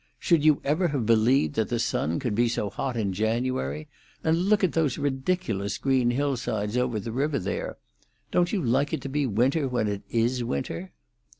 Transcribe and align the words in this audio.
Should 0.17 0.43
you 0.43 0.61
ever 0.63 0.87
have 0.87 1.05
believed 1.05 1.53
that 1.57 1.69
the 1.69 1.77
sun 1.77 2.17
could 2.17 2.33
be 2.33 2.49
so 2.49 2.71
hot 2.71 2.97
in 2.97 3.13
January? 3.13 3.87
And 4.23 4.45
look 4.45 4.63
at 4.63 4.71
those 4.71 4.97
ridiculous 4.97 5.77
green 5.77 6.09
hillsides 6.09 6.75
over 6.75 6.99
the 6.99 7.11
river 7.11 7.37
there! 7.37 7.77
Don't 8.31 8.51
you 8.51 8.63
like 8.63 8.93
it 8.93 9.01
to 9.03 9.09
be 9.09 9.27
winter 9.27 9.67
when 9.67 9.87
it 9.87 10.01
is 10.09 10.43
winter?" 10.43 10.91